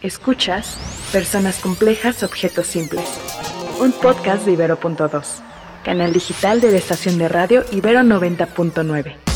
Escuchas 0.00 0.76
Personas 1.10 1.58
Complejas, 1.58 2.22
Objetos 2.22 2.68
Simples, 2.68 3.04
un 3.80 3.90
podcast 3.90 4.44
de 4.44 4.52
Ibero.2, 4.52 5.24
canal 5.84 6.12
digital 6.12 6.60
de 6.60 6.70
la 6.70 6.78
estación 6.78 7.18
de 7.18 7.28
radio 7.28 7.64
Ibero 7.72 8.00
90.9. 8.02 9.27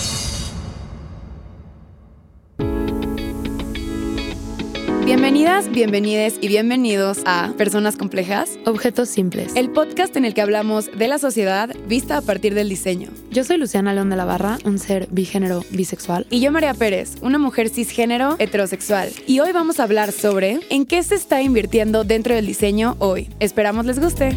bienvenides 5.72 6.36
y 6.42 6.48
bienvenidos 6.48 7.20
a 7.24 7.54
Personas 7.56 7.96
Complejas, 7.96 8.58
Objetos 8.66 9.08
Simples. 9.08 9.56
el 9.56 9.70
podcast 9.70 10.14
en 10.16 10.26
el 10.26 10.34
que 10.34 10.42
hablamos 10.42 10.90
de 10.96 11.08
la 11.08 11.18
sociedad 11.18 11.74
vista 11.88 12.18
a 12.18 12.20
partir 12.20 12.54
del 12.54 12.68
diseño. 12.68 13.08
Yo 13.30 13.42
soy 13.42 13.56
Luciana 13.56 13.94
León 13.94 14.10
de 14.10 14.16
la 14.16 14.26
Barra, 14.26 14.58
un 14.64 14.78
ser 14.78 15.08
bigénero 15.10 15.64
bisexual. 15.70 16.26
Y 16.28 16.40
yo, 16.40 16.52
María 16.52 16.74
Pérez, 16.74 17.14
una 17.22 17.38
mujer 17.38 17.70
cisgénero 17.70 18.36
heterosexual. 18.38 19.10
Y 19.26 19.40
hoy 19.40 19.52
vamos 19.52 19.80
a 19.80 19.84
hablar 19.84 20.12
sobre 20.12 20.60
en 20.68 20.84
qué 20.84 21.02
se 21.02 21.14
está 21.14 21.40
invirtiendo 21.40 22.04
dentro 22.04 22.34
del 22.34 22.46
diseño 22.46 22.96
hoy. 22.98 23.30
Esperamos 23.40 23.86
les 23.86 23.98
guste. 23.98 24.36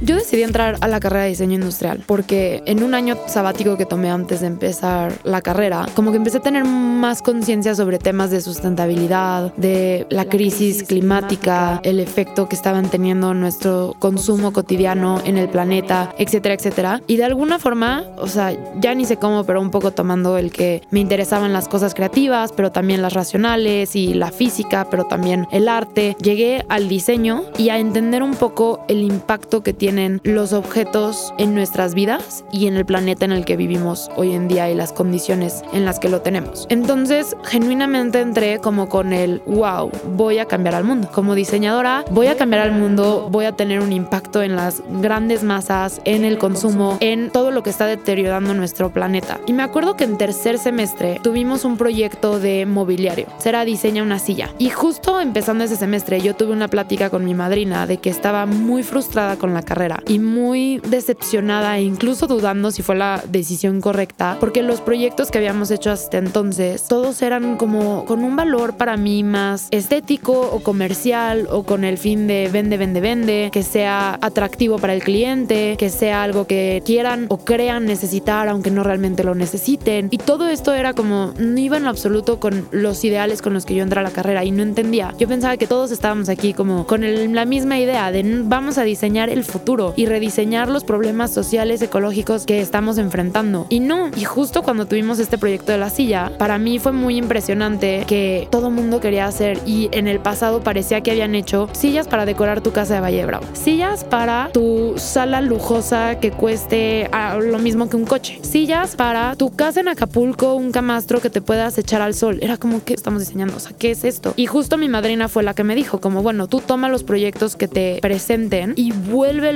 Yo 0.00 0.14
decidí 0.14 0.44
entrar 0.44 0.76
a 0.80 0.86
la 0.86 1.00
carrera 1.00 1.24
de 1.24 1.30
diseño 1.30 1.54
industrial 1.56 2.04
porque 2.06 2.62
en 2.66 2.84
un 2.84 2.94
año 2.94 3.16
sabático 3.26 3.76
que 3.76 3.84
tomé 3.84 4.10
antes 4.10 4.40
de 4.42 4.46
empezar 4.46 5.12
la 5.24 5.42
carrera, 5.42 5.86
como 5.96 6.12
que 6.12 6.18
empecé 6.18 6.38
a 6.38 6.40
tener 6.40 6.64
más 6.64 7.20
conciencia 7.20 7.74
sobre 7.74 7.98
temas 7.98 8.30
de 8.30 8.40
sustentabilidad, 8.40 9.52
de 9.56 10.06
la 10.08 10.26
crisis 10.26 10.84
climática, 10.84 11.80
el 11.82 11.98
efecto 11.98 12.48
que 12.48 12.54
estaban 12.54 12.88
teniendo 12.88 13.34
nuestro 13.34 13.96
consumo 13.98 14.52
cotidiano 14.52 15.20
en 15.24 15.36
el 15.36 15.48
planeta, 15.48 16.14
etcétera, 16.16 16.54
etcétera. 16.54 17.02
Y 17.08 17.16
de 17.16 17.24
alguna 17.24 17.58
forma, 17.58 18.04
o 18.18 18.28
sea, 18.28 18.56
ya 18.80 18.94
ni 18.94 19.04
sé 19.04 19.16
cómo, 19.16 19.44
pero 19.44 19.60
un 19.60 19.72
poco 19.72 19.90
tomando 19.90 20.38
el 20.38 20.52
que 20.52 20.82
me 20.92 21.00
interesaban 21.00 21.52
las 21.52 21.66
cosas 21.66 21.94
creativas, 21.94 22.52
pero 22.52 22.70
también 22.70 23.02
las 23.02 23.14
racionales 23.14 23.96
y 23.96 24.14
la 24.14 24.30
física, 24.30 24.86
pero 24.90 25.06
también 25.06 25.48
el 25.50 25.68
arte, 25.68 26.16
llegué 26.22 26.64
al 26.68 26.88
diseño 26.88 27.42
y 27.58 27.70
a 27.70 27.78
entender 27.78 28.22
un 28.22 28.34
poco 28.34 28.84
el 28.86 29.02
impacto 29.02 29.64
que 29.64 29.72
tiene 29.72 29.87
tienen 29.88 30.20
los 30.22 30.52
objetos 30.52 31.32
en 31.38 31.54
nuestras 31.54 31.94
vidas 31.94 32.44
y 32.52 32.66
en 32.66 32.76
el 32.76 32.84
planeta 32.84 33.24
en 33.24 33.32
el 33.32 33.46
que 33.46 33.56
vivimos 33.56 34.10
hoy 34.16 34.34
en 34.34 34.46
día 34.46 34.70
y 34.70 34.74
las 34.74 34.92
condiciones 34.92 35.62
en 35.72 35.86
las 35.86 35.98
que 35.98 36.10
lo 36.10 36.20
tenemos. 36.20 36.66
Entonces, 36.68 37.34
genuinamente 37.44 38.20
entré 38.20 38.58
como 38.58 38.90
con 38.90 39.14
el, 39.14 39.40
wow, 39.46 39.90
voy 40.14 40.40
a 40.40 40.44
cambiar 40.44 40.74
al 40.74 40.84
mundo. 40.84 41.08
Como 41.10 41.34
diseñadora, 41.34 42.04
voy 42.10 42.26
a 42.26 42.36
cambiar 42.36 42.64
al 42.64 42.72
mundo, 42.72 43.28
voy 43.30 43.46
a 43.46 43.52
tener 43.52 43.80
un 43.80 43.94
impacto 43.94 44.42
en 44.42 44.56
las 44.56 44.82
grandes 45.00 45.42
masas, 45.42 46.02
en 46.04 46.26
el 46.26 46.36
consumo, 46.36 46.98
en 47.00 47.30
todo 47.30 47.50
lo 47.50 47.62
que 47.62 47.70
está 47.70 47.86
deteriorando 47.86 48.52
nuestro 48.52 48.92
planeta. 48.92 49.40
Y 49.46 49.54
me 49.54 49.62
acuerdo 49.62 49.96
que 49.96 50.04
en 50.04 50.18
tercer 50.18 50.58
semestre 50.58 51.18
tuvimos 51.22 51.64
un 51.64 51.78
proyecto 51.78 52.40
de 52.40 52.66
mobiliario. 52.66 53.26
Será 53.38 53.64
diseña 53.64 54.02
una 54.02 54.18
silla. 54.18 54.50
Y 54.58 54.68
justo 54.68 55.18
empezando 55.18 55.64
ese 55.64 55.76
semestre, 55.76 56.20
yo 56.20 56.36
tuve 56.36 56.52
una 56.52 56.68
plática 56.68 57.08
con 57.08 57.24
mi 57.24 57.32
madrina 57.32 57.86
de 57.86 57.96
que 57.96 58.10
estaba 58.10 58.44
muy 58.44 58.82
frustrada 58.82 59.36
con 59.36 59.54
la 59.54 59.62
carrera 59.62 59.77
y 60.06 60.18
muy 60.18 60.80
decepcionada 60.88 61.78
e 61.78 61.82
incluso 61.82 62.26
dudando 62.26 62.72
si 62.72 62.82
fue 62.82 62.96
la 62.96 63.22
decisión 63.28 63.80
correcta, 63.80 64.36
porque 64.40 64.62
los 64.62 64.80
proyectos 64.80 65.30
que 65.30 65.38
habíamos 65.38 65.70
hecho 65.70 65.92
hasta 65.92 66.18
entonces, 66.18 66.86
todos 66.88 67.22
eran 67.22 67.56
como 67.56 68.04
con 68.04 68.24
un 68.24 68.34
valor 68.34 68.76
para 68.76 68.96
mí 68.96 69.22
más 69.22 69.68
estético 69.70 70.50
o 70.52 70.60
comercial 70.60 71.46
o 71.50 71.62
con 71.62 71.84
el 71.84 71.96
fin 71.96 72.26
de 72.26 72.48
vende, 72.52 72.76
vende, 72.76 73.00
vende, 73.00 73.50
que 73.52 73.62
sea 73.62 74.18
atractivo 74.20 74.78
para 74.78 74.94
el 74.94 75.02
cliente, 75.02 75.76
que 75.78 75.90
sea 75.90 76.24
algo 76.24 76.46
que 76.46 76.82
quieran 76.84 77.26
o 77.28 77.38
crean 77.38 77.86
necesitar 77.86 78.48
aunque 78.48 78.72
no 78.72 78.82
realmente 78.82 79.22
lo 79.22 79.34
necesiten. 79.36 80.08
Y 80.10 80.18
todo 80.18 80.48
esto 80.48 80.74
era 80.74 80.92
como, 80.92 81.34
no 81.38 81.60
iba 81.60 81.76
en 81.76 81.86
absoluto 81.86 82.40
con 82.40 82.66
los 82.72 83.04
ideales 83.04 83.42
con 83.42 83.54
los 83.54 83.64
que 83.64 83.76
yo 83.76 83.82
entré 83.84 84.00
a 84.00 84.02
la 84.02 84.10
carrera 84.10 84.44
y 84.44 84.50
no 84.50 84.62
entendía. 84.62 85.14
Yo 85.18 85.28
pensaba 85.28 85.56
que 85.56 85.68
todos 85.68 85.92
estábamos 85.92 86.28
aquí 86.28 86.52
como 86.52 86.86
con 86.86 87.02
la 87.34 87.44
misma 87.44 87.78
idea 87.78 88.10
de 88.10 88.42
vamos 88.44 88.78
a 88.78 88.82
diseñar 88.82 89.30
el 89.30 89.44
futuro 89.44 89.67
y 89.96 90.06
rediseñar 90.06 90.70
los 90.70 90.82
problemas 90.82 91.30
sociales, 91.30 91.82
ecológicos 91.82 92.46
que 92.46 92.62
estamos 92.62 92.96
enfrentando. 92.96 93.66
Y 93.68 93.80
no, 93.80 94.08
y 94.16 94.24
justo 94.24 94.62
cuando 94.62 94.86
tuvimos 94.86 95.18
este 95.18 95.36
proyecto 95.36 95.72
de 95.72 95.78
la 95.78 95.90
silla, 95.90 96.32
para 96.38 96.56
mí 96.58 96.78
fue 96.78 96.92
muy 96.92 97.18
impresionante 97.18 98.04
que 98.06 98.48
todo 98.50 98.70
mundo 98.70 99.00
quería 99.00 99.26
hacer 99.26 99.58
y 99.66 99.90
en 99.92 100.08
el 100.08 100.20
pasado 100.20 100.62
parecía 100.62 101.02
que 101.02 101.10
habían 101.10 101.34
hecho 101.34 101.68
sillas 101.72 102.08
para 102.08 102.24
decorar 102.24 102.62
tu 102.62 102.72
casa 102.72 102.94
de 102.94 103.00
Valle 103.00 103.26
Bravo, 103.26 103.44
sillas 103.52 104.04
para 104.04 104.48
tu 104.54 104.94
sala 104.96 105.42
lujosa 105.42 106.18
que 106.18 106.30
cueste 106.30 107.10
ah, 107.12 107.38
lo 107.38 107.58
mismo 107.58 107.90
que 107.90 107.96
un 107.96 108.06
coche, 108.06 108.38
sillas 108.40 108.96
para 108.96 109.36
tu 109.36 109.54
casa 109.54 109.80
en 109.80 109.88
Acapulco, 109.88 110.54
un 110.54 110.72
camastro 110.72 111.20
que 111.20 111.28
te 111.28 111.42
puedas 111.42 111.76
echar 111.76 112.00
al 112.00 112.14
sol. 112.14 112.38
Era 112.40 112.56
como 112.56 112.82
que 112.82 112.94
estamos 112.94 113.20
diseñando, 113.20 113.56
o 113.56 113.60
sea, 113.60 113.72
¿qué 113.78 113.90
es 113.90 114.04
esto? 114.04 114.32
Y 114.36 114.46
justo 114.46 114.78
mi 114.78 114.88
madrina 114.88 115.28
fue 115.28 115.42
la 115.42 115.52
que 115.52 115.64
me 115.64 115.74
dijo, 115.74 116.00
como 116.00 116.22
bueno, 116.22 116.46
tú 116.46 116.60
toma 116.60 116.88
los 116.88 117.04
proyectos 117.04 117.54
que 117.54 117.68
te 117.68 117.98
presenten 118.00 118.72
y 118.76 118.92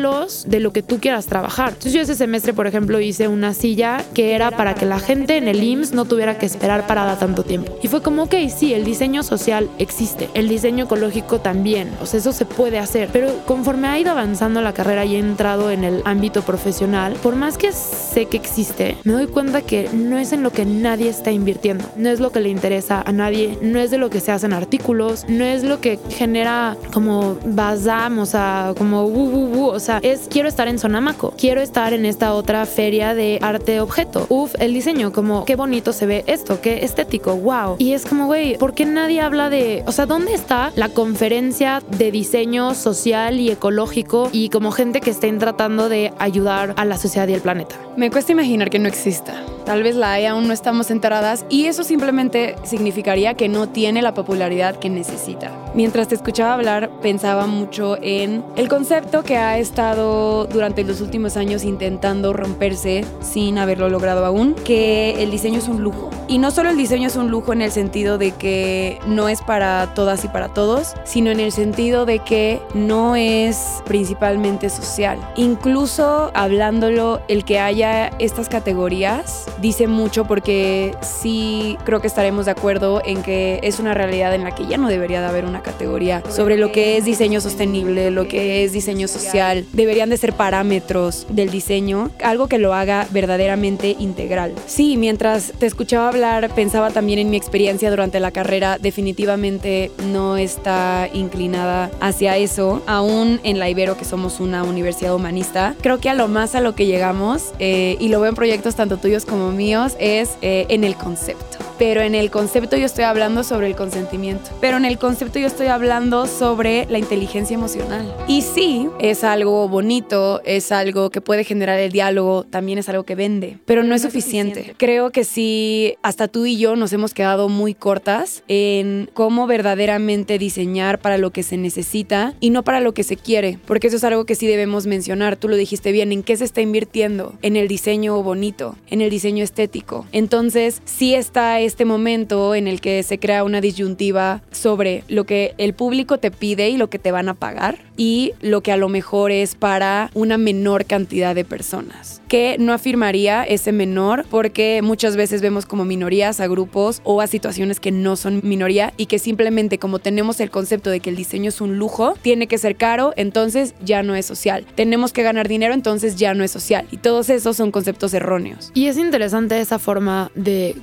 de 0.02 0.58
lo 0.58 0.72
que 0.72 0.82
tú 0.82 0.98
quieras 0.98 1.26
trabajar. 1.26 1.68
Entonces 1.68 1.92
yo 1.92 2.00
ese 2.00 2.16
semestre, 2.16 2.52
por 2.52 2.66
ejemplo, 2.66 2.98
hice 3.00 3.28
una 3.28 3.54
silla 3.54 4.04
que 4.14 4.34
era 4.34 4.50
para 4.50 4.74
que 4.74 4.84
la 4.84 4.98
gente 4.98 5.36
en 5.36 5.46
el 5.46 5.62
IMSS 5.62 5.92
no 5.92 6.04
tuviera 6.06 6.38
que 6.38 6.46
esperar 6.46 6.86
parada 6.86 7.18
tanto 7.18 7.44
tiempo. 7.44 7.78
Y 7.82 7.88
fue 7.88 8.02
como, 8.02 8.24
ok, 8.24 8.34
sí, 8.48 8.74
el 8.74 8.84
diseño 8.84 9.22
social 9.22 9.70
existe, 9.78 10.28
el 10.34 10.48
diseño 10.48 10.86
ecológico 10.86 11.41
también, 11.41 11.91
o 12.00 12.06
sea, 12.06 12.18
eso 12.18 12.32
se 12.32 12.46
puede 12.46 12.78
hacer. 12.78 13.10
Pero 13.12 13.28
conforme 13.46 13.88
ha 13.88 13.98
ido 13.98 14.10
avanzando 14.10 14.60
la 14.60 14.74
carrera 14.74 15.04
y 15.04 15.16
he 15.16 15.18
entrado 15.18 15.70
en 15.70 15.84
el 15.84 16.02
ámbito 16.04 16.42
profesional, 16.42 17.14
por 17.22 17.36
más 17.36 17.56
que 17.56 17.70
sé 17.72 18.26
que 18.26 18.36
existe, 18.36 18.96
me 19.04 19.12
doy 19.12 19.26
cuenta 19.28 19.62
que 19.62 19.88
no 19.92 20.18
es 20.18 20.32
en 20.32 20.42
lo 20.42 20.50
que 20.50 20.64
nadie 20.64 21.08
está 21.08 21.30
invirtiendo, 21.30 21.84
no 21.96 22.08
es 22.08 22.18
lo 22.18 22.30
que 22.30 22.41
le 22.41 22.48
interesa 22.48 23.02
a 23.06 23.12
nadie, 23.12 23.58
no 23.62 23.78
es 23.78 23.91
de 23.91 23.98
lo 23.98 24.10
que 24.10 24.20
se 24.20 24.32
hacen 24.32 24.52
artículos, 24.52 25.24
no 25.28 25.44
es 25.44 25.62
lo 25.62 25.80
que 25.80 25.98
genera 26.10 26.76
como 26.92 27.36
bazam, 27.44 28.18
o 28.18 28.26
sea, 28.26 28.74
como 28.76 29.04
uh, 29.04 29.66
o 29.66 29.80
sea, 29.80 29.91
es 30.03 30.28
quiero 30.30 30.48
estar 30.48 30.69
en 30.69 30.78
Sonamaco, 30.78 31.34
quiero 31.36 31.60
estar 31.60 31.92
en 31.92 32.06
esta 32.06 32.34
otra 32.34 32.64
feria 32.66 33.14
de 33.14 33.38
arte 33.42 33.80
objeto. 33.80 34.26
Uf, 34.28 34.54
el 34.58 34.75
diseño, 34.75 35.12
como 35.12 35.44
qué 35.44 35.56
bonito 35.56 35.92
se 35.92 36.06
ve 36.06 36.25
esto, 36.26 36.60
qué 36.60 36.84
estético, 36.84 37.36
wow. 37.36 37.76
Y 37.78 37.92
es 37.92 38.06
como, 38.06 38.26
güey, 38.26 38.56
¿por 38.58 38.75
qué 38.75 38.84
nadie 38.84 39.20
habla 39.20 39.50
de, 39.50 39.82
o 39.86 39.92
sea, 39.92 40.06
¿dónde 40.06 40.34
está 40.34 40.72
la 40.76 40.88
conferencia 40.88 41.82
de 41.98 42.10
diseño 42.10 42.75
social 42.75 43.41
y 43.41 43.50
ecológico 43.50 44.28
y 44.32 44.48
como 44.48 44.72
gente 44.72 45.00
que 45.00 45.10
estén 45.10 45.38
tratando 45.38 45.88
de 45.88 46.12
ayudar 46.19 46.74
a 46.76 46.84
la 46.84 46.97
sociedad 46.97 47.28
y 47.28 47.34
el 47.34 47.41
planeta? 47.41 47.76
Me 47.97 48.10
cuesta 48.10 48.32
imaginar 48.32 48.70
que 48.70 48.78
no 48.78 48.88
exista. 48.88 49.34
Tal 49.64 49.82
vez 49.82 49.94
la 49.97 50.12
hay, 50.12 50.26
aún 50.26 50.48
no 50.48 50.54
estamos 50.54 50.91
enteradas 50.91 51.44
y 51.48 51.66
eso 51.66 51.84
simplemente 51.84 52.56
significaría 52.64 53.34
que 53.34 53.48
no 53.48 53.69
tiene 53.69 54.03
la 54.03 54.14
popularidad 54.14 54.76
que 54.76 54.91
necesita. 54.91 55.53
Mientras 55.75 56.09
te 56.09 56.15
escuchaba 56.15 56.53
hablar, 56.53 56.91
pensaba 57.00 57.47
mucho 57.47 57.97
en 58.03 58.44
el 58.56 58.69
concepto 58.69 59.22
que 59.22 59.38
ha 59.38 59.56
estado 59.56 60.44
durante 60.44 60.84
los 60.84 61.00
últimos 61.00 61.38
años 61.38 61.65
intentando 61.65 62.34
romperse 62.34 63.06
sin 63.21 63.56
haberlo 63.56 63.88
logrado 63.88 64.27
aún, 64.27 64.55
que 64.55 65.22
el 65.22 65.31
diseño 65.31 65.59
es 65.59 65.69
un 65.69 65.83
lujo. 65.83 66.10
Y 66.28 66.37
no 66.37 66.50
solo 66.50 66.69
el 66.69 66.77
diseño 66.77 67.06
es 67.06 67.16
un 67.16 67.31
lujo 67.31 67.55
en 67.55 67.62
el 67.62 67.71
sentido 67.71 68.19
de 68.19 68.33
que 68.33 68.99
no 69.06 69.31
es 69.31 69.41
para 69.41 69.94
todas 69.94 70.25
y 70.25 70.28
para 70.28 70.49
todos, 70.49 70.94
sino 71.05 71.31
en 71.31 71.41
el 71.41 71.53
sentido 71.53 72.04
de 72.04 72.19
que 72.19 72.60
no 72.75 73.16
es 73.16 73.83
principalmente 73.87 74.69
social. 74.69 75.19
Incluso 75.37 76.31
hablándolo, 76.34 77.22
el 77.28 77.44
que 77.47 77.59
haya 77.59 78.09
estas 78.19 78.50
categorías 78.50 79.47
dice 79.62 79.87
mucho 79.87 80.27
porque 80.27 80.94
sí 81.00 81.78
creo 81.84 82.00
que 82.00 82.09
estaremos 82.09 82.44
de 82.44 82.50
acuerdo 82.50 83.00
en 83.06 83.22
que 83.22 83.60
es 83.62 83.81
una 83.81 83.94
realidad 83.94 84.34
en 84.34 84.44
la 84.44 84.54
que 84.54 84.66
ya 84.66 84.77
no 84.77 84.89
debería 84.89 85.21
de 85.21 85.27
haber 85.27 85.47
una 85.47 85.61
categoría 85.62 86.22
sobre 86.28 86.56
lo 86.56 86.72
que 86.72 86.96
es 86.96 87.04
diseño 87.04 87.40
sostenible, 87.40 88.10
lo 88.10 88.28
que 88.28 88.64
es 88.64 88.72
diseño 88.72 89.08
social. 89.08 89.64
Deberían 89.72 90.10
de 90.10 90.16
ser 90.16 90.32
parámetros 90.32 91.26
del 91.28 91.50
diseño, 91.50 92.10
algo 92.22 92.48
que 92.48 92.58
lo 92.58 92.74
haga 92.74 93.06
verdaderamente 93.10 93.96
integral. 93.98 94.54
Sí, 94.66 94.96
mientras 94.96 95.52
te 95.58 95.66
escuchaba 95.66 96.08
hablar, 96.08 96.54
pensaba 96.54 96.90
también 96.90 97.18
en 97.18 97.30
mi 97.30 97.36
experiencia 97.36 97.90
durante 97.90 98.20
la 98.20 98.30
carrera, 98.30 98.78
definitivamente 98.78 99.90
no 100.06 100.36
está 100.36 101.09
inclinada 101.12 101.91
hacia 102.00 102.36
eso, 102.36 102.82
aún 102.86 103.41
en 103.44 103.58
la 103.58 103.68
Ibero 103.68 103.97
que 103.97 104.04
somos 104.04 104.41
una 104.41 104.65
universidad 104.65 105.15
humanista. 105.15 105.74
Creo 105.80 106.00
que 106.00 106.08
a 106.08 106.15
lo 106.15 106.28
más 106.28 106.54
a 106.54 106.60
lo 106.60 106.74
que 106.74 106.86
llegamos, 106.86 107.53
eh, 107.58 107.97
y 108.00 108.08
lo 108.08 108.20
veo 108.20 108.30
en 108.30 108.34
proyectos 108.34 108.74
tanto 108.74 108.97
tuyos 108.97 109.24
como 109.24 109.50
míos 109.53 109.94
es 109.98 110.30
eh, 110.42 110.66
en 110.68 110.84
el 110.84 110.97
concepto. 110.97 111.72
Pero 111.82 112.00
en 112.00 112.14
el 112.14 112.30
concepto 112.30 112.76
yo 112.76 112.86
estoy 112.86 113.02
hablando 113.02 113.42
sobre 113.42 113.66
el 113.66 113.74
consentimiento. 113.74 114.50
Pero 114.60 114.76
en 114.76 114.84
el 114.84 114.98
concepto 114.98 115.40
yo 115.40 115.48
estoy 115.48 115.66
hablando 115.66 116.28
sobre 116.28 116.86
la 116.86 116.98
inteligencia 116.98 117.56
emocional. 117.56 118.14
Y 118.28 118.42
sí, 118.42 118.88
es 119.00 119.24
algo 119.24 119.68
bonito, 119.68 120.40
es 120.44 120.70
algo 120.70 121.10
que 121.10 121.20
puede 121.20 121.42
generar 121.42 121.80
el 121.80 121.90
diálogo, 121.90 122.44
también 122.44 122.78
es 122.78 122.88
algo 122.88 123.02
que 123.02 123.16
vende, 123.16 123.58
pero 123.64 123.82
no 123.82 123.96
es 123.96 124.02
suficiente. 124.02 124.76
Creo 124.78 125.10
que 125.10 125.24
sí, 125.24 125.96
hasta 126.02 126.28
tú 126.28 126.46
y 126.46 126.56
yo 126.56 126.76
nos 126.76 126.92
hemos 126.92 127.14
quedado 127.14 127.48
muy 127.48 127.74
cortas 127.74 128.44
en 128.46 129.10
cómo 129.12 129.48
verdaderamente 129.48 130.38
diseñar 130.38 131.00
para 131.00 131.18
lo 131.18 131.32
que 131.32 131.42
se 131.42 131.56
necesita 131.56 132.34
y 132.38 132.50
no 132.50 132.62
para 132.62 132.80
lo 132.80 132.94
que 132.94 133.02
se 133.02 133.16
quiere, 133.16 133.58
porque 133.66 133.88
eso 133.88 133.96
es 133.96 134.04
algo 134.04 134.24
que 134.24 134.36
sí 134.36 134.46
debemos 134.46 134.86
mencionar. 134.86 135.34
Tú 135.34 135.48
lo 135.48 135.56
dijiste 135.56 135.90
bien, 135.90 136.12
¿en 136.12 136.22
qué 136.22 136.36
se 136.36 136.44
está 136.44 136.60
invirtiendo? 136.60 137.34
En 137.42 137.56
el 137.56 137.66
diseño 137.66 138.22
bonito, 138.22 138.76
en 138.88 139.00
el 139.00 139.10
diseño 139.10 139.42
estético. 139.42 140.06
Entonces, 140.12 140.80
sí 140.84 141.16
está 141.16 141.58
este 141.72 141.86
momento 141.86 142.54
en 142.54 142.69
el 142.69 142.83
que 142.83 143.03
se 143.03 143.19
crea 143.19 143.45
una 143.45 143.63
disyuntiva 143.63 144.42
sobre 144.51 145.04
lo 145.09 145.24
que 145.24 145.54
el 145.57 145.72
público 145.72 146.19
te 146.19 146.30
pide 146.30 146.69
y 146.69 146.77
lo 146.77 146.91
que 146.91 146.98
te 146.98 147.10
van 147.10 147.30
a 147.30 147.34
pagar 147.34 147.78
y 147.97 148.33
lo 148.42 148.63
que 148.63 148.72
a 148.72 148.77
lo 148.77 148.91
mejor 148.91 149.30
es 149.30 149.54
para 149.54 150.10
una 150.13 150.36
menor 150.36 150.84
cantidad 150.84 151.34
de 151.34 151.47
personas. 151.47 152.21
Que 152.28 152.57
no 152.59 152.74
afirmaría 152.74 153.42
ese 153.45 153.72
menor 153.72 154.27
porque 154.30 154.80
muchas 154.83 155.16
veces 155.16 155.41
vemos 155.41 155.65
como 155.65 155.86
minorías 155.86 156.41
a 156.41 156.47
grupos 156.47 157.01
o 157.04 157.22
a 157.22 157.27
situaciones 157.27 157.80
que 157.80 157.91
no 157.91 158.16
son 158.16 158.41
minoría 158.42 158.92
y 158.98 159.07
que 159.07 159.18
simplemente 159.18 159.78
como 159.78 159.98
tenemos 159.98 160.41
el 160.41 160.51
concepto 160.51 160.91
de 160.91 161.01
que 161.01 161.09
el 161.09 161.16
diseño 161.16 161.48
es 161.48 161.63
un 161.63 161.78
lujo, 161.78 162.15
tiene 162.21 162.48
que 162.48 162.59
ser 162.59 162.77
caro, 162.77 163.15
entonces 163.16 163.75
ya 163.83 164.03
no 164.03 164.15
es 164.15 164.27
social. 164.27 164.66
Tenemos 164.75 165.15
que 165.15 165.22
ganar 165.22 165.48
dinero, 165.48 165.72
entonces 165.72 166.16
ya 166.16 166.34
no 166.34 166.45
es 166.45 166.51
social. 166.51 166.86
Y 166.91 166.98
todos 166.98 167.30
esos 167.30 167.57
son 167.57 167.71
conceptos 167.71 168.13
erróneos. 168.13 168.71
Y 168.75 168.89
es 168.89 168.98
interesante 168.98 169.59
esa 169.59 169.78
forma 169.78 170.30
de 170.34 170.77